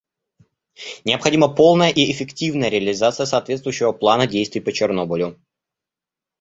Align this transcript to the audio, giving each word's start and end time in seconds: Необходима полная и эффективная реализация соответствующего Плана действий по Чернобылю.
Необходима 1.05 1.47
полная 1.53 1.91
и 1.91 2.11
эффективная 2.11 2.69
реализация 2.69 3.27
соответствующего 3.27 3.91
Плана 3.91 4.25
действий 4.25 4.59
по 4.59 4.71
Чернобылю. 4.71 5.39